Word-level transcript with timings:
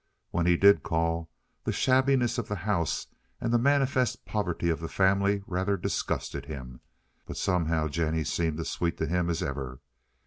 When 0.31 0.47
he 0.47 0.57
did 0.57 0.81
call 0.81 1.29
the 1.63 1.71
shabbiness 1.71 2.39
of 2.39 2.47
the 2.47 2.55
house 2.65 3.05
and 3.39 3.53
the 3.53 3.59
manifest 3.59 4.25
poverty 4.25 4.71
of 4.71 4.79
the 4.79 4.87
family 4.89 5.43
rather 5.45 5.77
disgusted 5.77 6.47
him, 6.47 6.81
but 7.27 7.37
somehow 7.37 7.87
Jennie 7.87 8.23
seemed 8.23 8.59
as 8.59 8.71
sweet 8.71 8.97
to 8.97 9.05
him 9.05 9.29
as 9.29 9.43
ever. 9.43 9.79